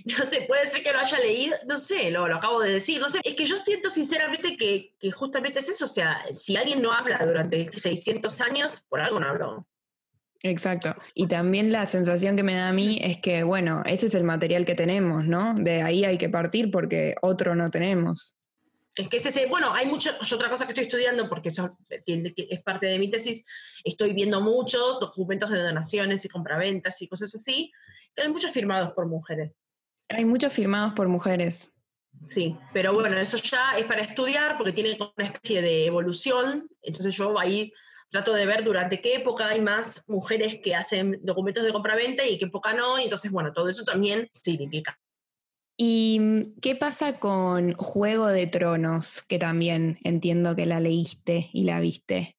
[0.05, 2.99] No sé, puede ser que lo haya leído, no sé, lo, lo acabo de decir,
[2.99, 3.19] no sé.
[3.23, 6.91] Es que yo siento sinceramente que, que justamente es eso, o sea, si alguien no
[6.91, 9.67] habla durante 600 años, por algo no habló.
[10.43, 10.93] Exacto.
[11.13, 14.25] Y también la sensación que me da a mí es que, bueno, ese es el
[14.25, 15.55] material que tenemos, ¿no?
[15.55, 18.35] De ahí hay que partir porque otro no tenemos.
[18.95, 22.87] Es que ese, bueno, hay mucha, otra cosa que estoy estudiando porque eso es parte
[22.87, 23.45] de mi tesis,
[23.83, 27.71] estoy viendo muchos documentos de donaciones y compraventas y cosas así,
[28.13, 29.57] que hay muchos firmados por mujeres.
[30.09, 31.71] Hay muchos firmados por mujeres.
[32.27, 37.15] Sí, pero bueno, eso ya es para estudiar porque tiene una especie de evolución, entonces
[37.15, 37.73] yo ahí
[38.13, 42.37] trato de ver durante qué época hay más mujeres que hacen documentos de compraventa y
[42.37, 44.99] qué época no, y entonces, bueno, todo eso también significa.
[45.75, 51.79] ¿Y qué pasa con Juego de Tronos, que también entiendo que la leíste y la
[51.79, 52.37] viste?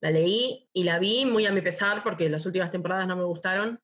[0.00, 3.24] La leí y la vi muy a mi pesar porque las últimas temporadas no me
[3.24, 3.78] gustaron.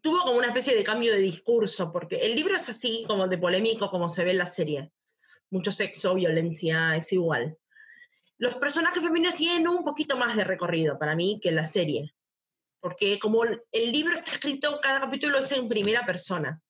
[0.00, 3.36] Tuvo como una especie de cambio de discurso, porque el libro es así como de
[3.36, 4.92] polémico como se ve en la serie.
[5.50, 7.58] Mucho sexo, violencia, es igual.
[8.38, 12.14] Los personajes femeninos tienen un poquito más de recorrido para mí que la serie.
[12.80, 16.60] Porque como el libro está escrito, cada capítulo es en primera persona.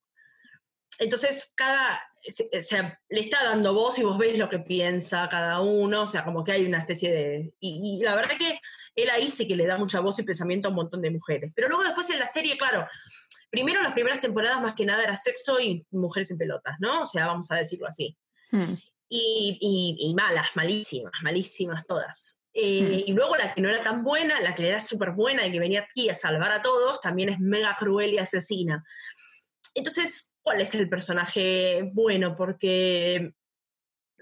[0.99, 5.61] Entonces, cada, o sea, le está dando voz y vos ves lo que piensa cada
[5.61, 7.53] uno, o sea, como que hay una especie de...
[7.59, 8.59] Y, la verdad que
[8.95, 11.53] él ahí sí que le da mucha voz y pensamiento a un montón de mujeres.
[11.55, 12.85] Pero luego después en la serie, claro,
[13.49, 17.03] primero las primeras temporadas más que nada era sexo y mujeres en pelotas, ¿no?
[17.03, 18.17] O sea, vamos a decirlo así.
[18.51, 18.73] Hmm.
[19.11, 22.41] Y, malas, malísimas, malísimas todas.
[22.53, 23.09] Eh, hmm.
[23.09, 25.59] Y luego la que no era tan buena, la que era súper buena y que
[25.59, 28.83] venía aquí a salvar a todos, también es mega cruel y asesina.
[29.73, 32.35] Entonces, ¿cuál es el personaje bueno?
[32.35, 33.33] Porque,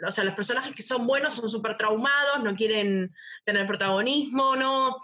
[0.05, 3.13] o sea, los personajes que son buenos son súper traumados, no quieren
[3.45, 4.97] tener protagonismo, no...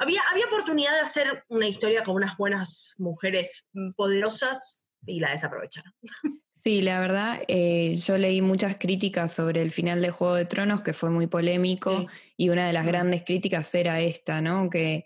[0.00, 5.92] Había, había oportunidad de hacer una historia con unas buenas mujeres poderosas y la desaprovecharon.
[6.62, 10.80] Sí, la verdad, eh, yo leí muchas críticas sobre el final de Juego de Tronos,
[10.80, 14.68] que fue muy polémico, y una de las grandes críticas era esta, ¿no?
[14.68, 15.04] Que,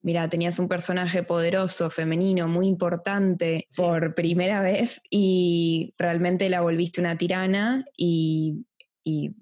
[0.00, 7.00] mira, tenías un personaje poderoso, femenino, muy importante por primera vez, y realmente la volviste
[7.00, 8.64] una tirana y,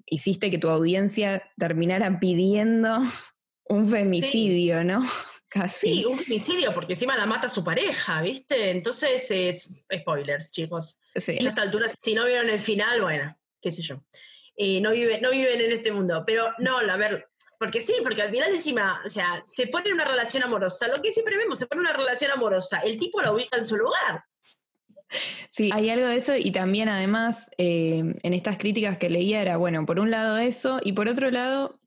[0.07, 2.99] hiciste que tu audiencia terminara pidiendo
[3.69, 5.01] un femicidio, ¿no?
[5.79, 8.71] Sí, un femicidio, porque encima la mata su pareja, ¿viste?
[8.71, 10.99] Entonces es spoilers, chicos.
[11.15, 11.37] Sí.
[11.39, 14.03] A esta altura, si no vieron el final, bueno, qué sé yo.
[14.57, 16.23] Eh, no, vive, no viven en este mundo.
[16.25, 20.05] Pero no, a ver, porque sí, porque al final encima, o sea, se pone una
[20.05, 23.57] relación amorosa, lo que siempre vemos, se pone una relación amorosa, el tipo la ubica
[23.57, 24.23] en su lugar.
[25.51, 29.57] Sí, hay algo de eso y también además eh, en estas críticas que leía era,
[29.57, 31.79] bueno, por un lado eso y por otro lado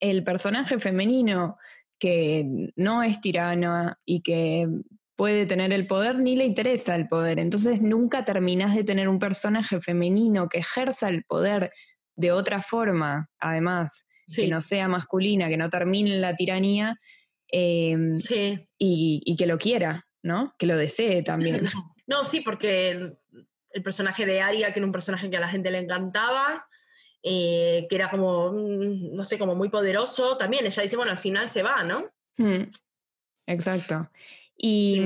[0.00, 1.58] el personaje femenino
[1.98, 4.68] que no es tirana y que
[5.16, 7.38] puede tener el poder ni le interesa el poder.
[7.38, 11.72] Entonces nunca terminás de tener un personaje femenino que ejerza el poder
[12.16, 16.98] de otra forma, además, que no sea masculina, que no termine en la tiranía
[17.48, 18.18] em,
[18.78, 20.54] y, que lo quiera, ¿no?
[20.58, 21.66] Que lo desee también.
[22.08, 23.18] No, sí, porque el,
[23.72, 26.64] el personaje de Aria, que era un personaje que a la gente le encantaba,
[27.28, 31.18] eh, que era como, mm, no sé, como muy poderoso, también ella dice, bueno, al
[31.18, 32.08] final se va, ¿no?
[32.36, 32.68] Mm,
[33.48, 34.08] exacto.
[34.56, 35.00] Y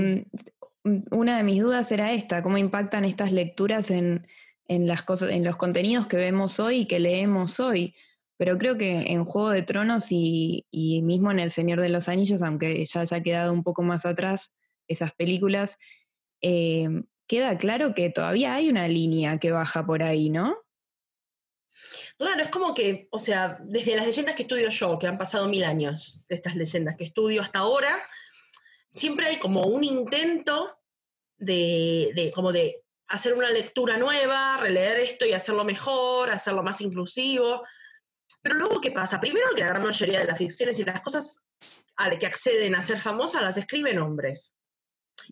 [0.85, 4.27] mm, una de mis dudas era esta, ¿cómo impactan estas lecturas en,
[4.69, 7.95] las cosas, en los contenidos que vemos hoy y que leemos hoy?
[8.37, 10.67] Pero creo que en Juego de Tronos y,
[11.03, 14.53] mismo en El Señor de los Anillos, aunque ya haya quedado un poco más atrás
[14.89, 15.79] esas películas,
[16.43, 20.59] eh, queda claro que todavía hay una línea que baja por ahí, ¿no?
[22.21, 25.49] Claro, es como que, o sea, desde las leyendas que estudio yo, que han pasado
[25.49, 28.07] mil años de estas leyendas que estudio hasta ahora,
[28.91, 30.79] siempre hay como un intento
[31.39, 37.65] de, como de hacer una lectura nueva, releer esto y hacerlo mejor, hacerlo más inclusivo.
[38.43, 39.19] Pero luego, ¿qué pasa?
[39.19, 41.39] Primero que la gran mayoría de las ficciones y las cosas
[41.97, 44.53] a las que acceden a ser famosas las escriben hombres.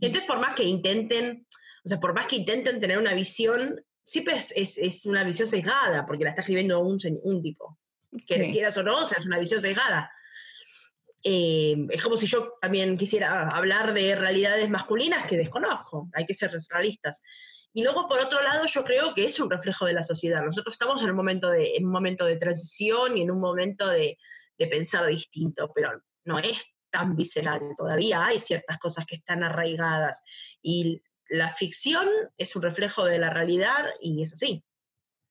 [0.01, 1.46] Entonces, por más que intenten,
[1.85, 6.24] o sea, por más que intenten tener una visión siempre es, una visión sesgada, porque
[6.24, 7.78] la está escribiendo un, un tipo.
[8.26, 10.10] Que quieras o no, o sea, es una visión sesgada.
[11.22, 16.34] Eh, es como si yo también quisiera hablar de realidades masculinas que desconozco, hay que
[16.34, 17.20] ser realistas.
[17.74, 20.42] Y luego, por otro lado, yo creo que es un reflejo de la sociedad.
[20.42, 23.88] Nosotros estamos en un momento de, en un momento de transición y en un momento
[23.88, 24.16] de,
[24.56, 27.60] de pensar distinto, pero no es tan visceral.
[27.76, 30.22] Todavía hay ciertas cosas que están arraigadas.
[30.62, 34.64] Y la ficción es un reflejo de la realidad y es así.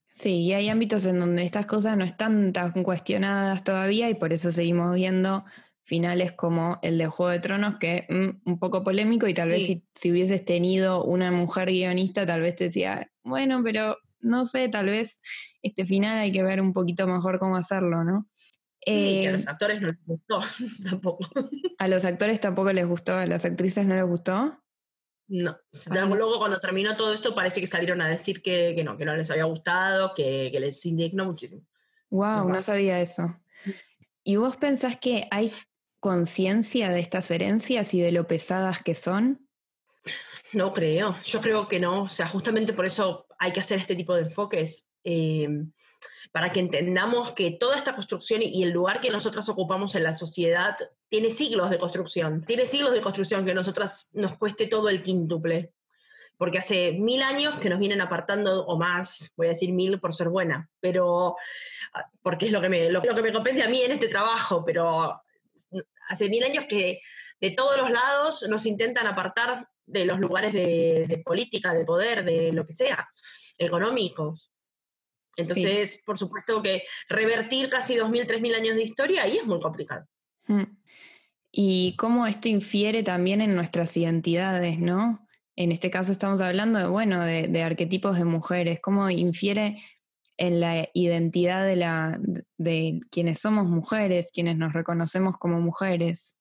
[0.07, 4.33] Sí, y hay ámbitos en donde estas cosas no están tan cuestionadas todavía y por
[4.33, 5.45] eso seguimos viendo
[5.83, 9.49] finales como el de Juego de Tronos, que es mm, un poco polémico y tal
[9.49, 14.45] vez si, si, hubieses tenido una mujer guionista, tal vez te decía, bueno, pero no
[14.45, 15.21] sé, tal vez
[15.61, 18.27] este final hay que ver un poquito mejor cómo hacerlo, ¿no?
[18.87, 20.39] que a eh, los actores no les gustó
[20.89, 21.25] tampoco.
[21.77, 23.13] ¿A los actores tampoco les gustó?
[23.13, 24.57] ¿A las actrices no les gustó?
[25.27, 25.57] No.
[25.91, 29.29] Luego cuando terminó todo esto parece que salieron a decir que, no, que no les
[29.29, 31.63] había gustado, que, les indignó muchísimo.
[32.09, 33.35] Wow, no sabía eso.
[34.23, 35.51] ¿Y vos pensás que hay
[35.99, 39.47] conciencia de estas herencias y de lo pesadas que son?
[40.53, 42.03] No creo, yo creo que no.
[42.03, 44.87] O sea, justamente por eso hay que hacer este tipo de enfoques.
[45.03, 45.47] Eh,
[46.31, 50.13] para que entendamos que toda esta construcción y el lugar que nosotros ocupamos en la
[50.13, 50.75] sociedad
[51.09, 55.01] tiene siglos de construcción, tiene siglos de construcción que a nosotras nos cueste todo el
[55.01, 55.73] quíntuple,
[56.37, 60.13] porque hace mil años que nos vienen apartando, o más, voy a decir mil por
[60.13, 61.35] ser buena, pero
[61.93, 64.63] ah, porque es lo que me, lo, que me compete a mí en este trabajo,
[64.65, 65.21] pero
[66.09, 66.99] hace mil años que
[67.39, 72.25] de todos los lados nos intentan apartar de los lugares de, de política, de poder,
[72.25, 73.07] de lo que sea,
[73.57, 74.51] económicos
[75.37, 80.05] Entonces, por supuesto que revertir casi 2.000, 3.000 años de historia ahí es muy complicado.
[80.47, 80.63] Mm.
[81.59, 85.27] Y cómo esto infiere también en nuestras identidades, ¿no?
[85.55, 89.83] En este caso estamos hablando de, bueno, de, arquetipos de mujeres, cómo infiere
[90.37, 92.19] en la identidad de, la,
[92.57, 96.37] de quienes somos mujeres, quienes nos reconocemos como mujeres.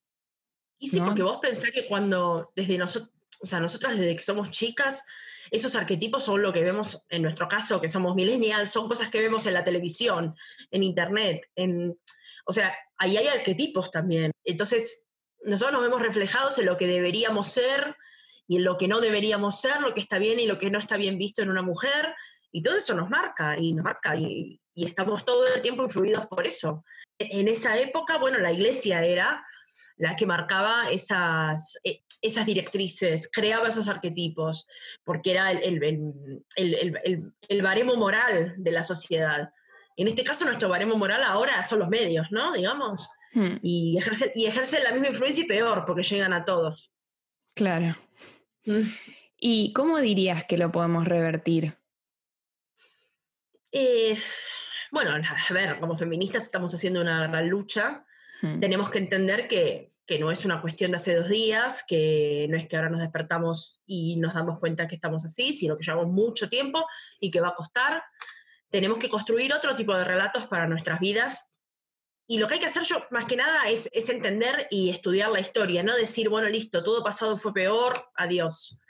[0.79, 3.11] Y sí, porque vos pensás que cuando, desde nosotros,
[3.41, 5.03] o sea, nosotras desde que somos chicas,
[5.51, 9.23] esos arquetipos son lo que vemos, en nuestro caso, que somos millennials, son cosas que
[9.23, 10.37] vemos en la televisión,
[10.71, 11.99] en internet, en,
[12.45, 14.31] o sea, ahí hay arquetipos también.
[14.45, 15.06] Entonces,
[15.47, 17.97] nosotros nos vemos reflejados en lo que deberíamos ser
[18.47, 20.78] y en lo que no deberíamos ser, lo que está bien y lo que no
[20.78, 22.14] está bien visto en una mujer,
[22.53, 26.26] y todo eso nos marca y nos marca y, y estamos todo el tiempo influidos
[26.26, 26.84] por eso.
[27.18, 29.44] En esa época, bueno, la iglesia era
[29.97, 34.66] la que marcaba esas, eh, esas directrices, creaba esos arquetipos,
[35.05, 39.51] porque era el, el, baremo moral de la sociedad.
[39.97, 42.53] En este caso, nuestro baremo moral ahora son los medios, ¿no?
[42.53, 43.09] Digamos.
[43.37, 43.59] Hmm.
[43.62, 46.91] Y, ejercen, y ejercen la misma influencia y peor, porque llegan a todos.
[47.55, 47.97] Claro.
[48.64, 48.82] Mm.
[49.39, 51.76] ¿Y cómo dirías que lo podemos revertir?
[53.70, 54.18] Eh,
[54.91, 58.05] bueno, a ver, como feministas estamos haciendo una gran lucha.
[58.41, 58.59] Hmm.
[58.59, 62.57] Tenemos que entender que que no es una cuestión de hace dos días, que no
[62.57, 66.07] es que ahora nos despertamos y nos damos cuenta que estamos así, sino que llevamos
[66.07, 66.87] mucho tiempo
[67.18, 68.05] y que va a costar.
[68.70, 71.51] Tenemos que construir otro tipo de relatos para nuestras vidas.
[72.29, 75.31] Y lo que hay que hacer yo, más que nada, es, es entender y estudiar
[75.31, 78.81] la historia, no decir, bueno, listo, todo pasado fue peor, adiós.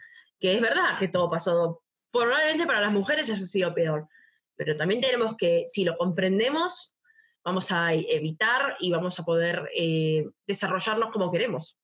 [0.40, 4.08] Que es verdad que todo pasado, probablemente para las mujeres haya sido peor,
[4.56, 6.96] pero también tenemos que, si lo comprendemos,
[7.44, 11.78] vamos a evitar y vamos a poder eh, desarrollarnos como queremos.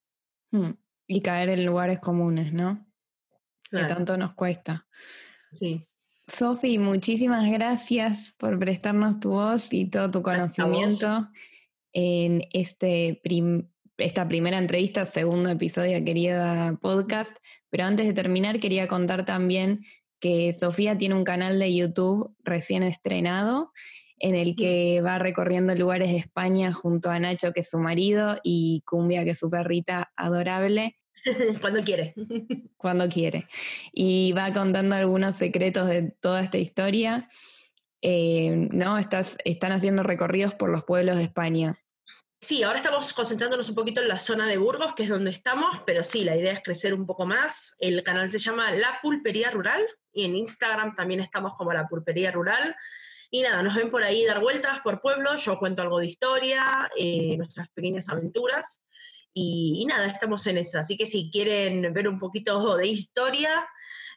[0.51, 0.73] Hmm.
[1.07, 2.87] Y caer en lugares comunes, ¿no?
[3.71, 4.87] Que tanto nos cuesta.
[5.53, 5.87] Sí.
[6.35, 11.29] Sofi, muchísimas gracias por prestarnos tu voz y todo tu conocimiento
[11.93, 13.21] en este
[13.99, 17.37] esta primera entrevista, segundo episodio querida podcast.
[17.69, 19.85] Pero antes de terminar, quería contar también
[20.21, 23.71] que Sofía tiene un canal de YouTube recién estrenado
[24.19, 28.39] en el que va recorriendo lugares de España junto a Nacho, que es su marido,
[28.43, 30.97] y Cumbia, que es su perrita adorable.
[31.61, 32.15] Cuando quiere.
[32.77, 33.47] Cuando quiere.
[33.93, 37.29] Y va contando algunos secretos de toda esta historia.
[38.01, 38.99] Eh, ¿no?
[38.99, 41.79] Estás, están haciendo recorridos por los pueblos de España.
[42.41, 45.81] Sí, ahora estamos concentrándonos un poquito en la zona de Burgos, que es donde estamos,
[45.87, 47.77] pero sí, la idea es crecer un poco más.
[47.79, 49.81] El canal se llama La Pulpería Rural
[50.13, 52.75] y en Instagram también estamos como La Pulpería Rural.
[53.31, 56.91] Y nada, nos ven por ahí dar vueltas por pueblo, yo cuento algo de historia,
[56.99, 58.83] eh, nuestras pequeñas aventuras.
[59.35, 60.81] Y, nada, estamos en esa.
[60.81, 63.51] Así que si quieren ver un poquito de historia,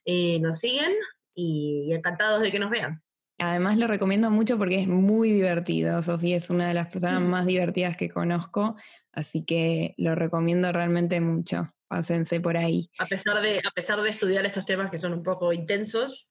[0.03, 0.91] eh, nos siguen
[1.33, 3.01] y, encantados de que nos vean.
[3.37, 6.01] Además lo recomiendo mucho porque es muy divertido.
[6.01, 7.25] Sofía es una de las personas mm.
[7.25, 8.75] más divertidas que conozco,
[9.11, 11.73] así que lo recomiendo realmente mucho.
[11.87, 12.89] Pásense por ahí.
[12.97, 16.29] A pesar de, a pesar de estudiar estos temas que son un poco intensos,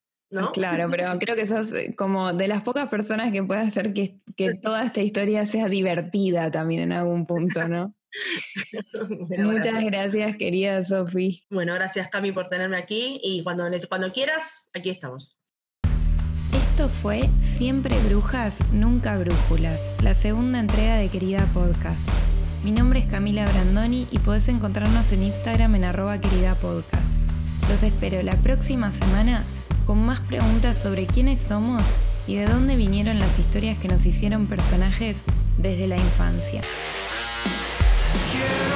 [0.53, 4.21] Claro, pero creo que sos eh, como de las pocas personas que puede hacer que,
[4.63, 7.95] toda esta historia sea divertida también en algún punto, ¿no?
[9.39, 11.45] Muchas gracias, querida Sofi.
[11.51, 15.39] Bueno, gracias Cami por tenerme aquí y cuando, cuando quieras, aquí estamos.
[16.53, 22.01] Esto fue Siempre Brujas, Nunca Brújulas, la segunda entrega de Querida Podcast.
[22.65, 27.13] Mi nombre es Camila Brandoni y podés encontrarnos en Instagram en arroba querida podcast.
[27.69, 29.45] Los espero la próxima semana
[29.87, 31.83] con más preguntas sobre quiénes somos
[32.27, 35.19] y de dónde vinieron las historias que nos hicieron personajes
[35.59, 36.63] desde la infancia.
[38.35, 38.74] you.